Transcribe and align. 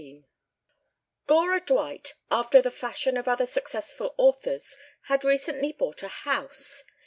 XIV 0.01 0.25
Gora 1.27 1.61
Dwight, 1.63 2.15
after 2.31 2.59
the 2.59 2.71
fashion 2.71 3.17
of 3.17 3.27
other 3.27 3.45
successful 3.45 4.15
authors, 4.17 4.75
had 5.03 5.23
recently 5.23 5.73
bought 5.73 6.01
a 6.01 6.07
house. 6.07 6.83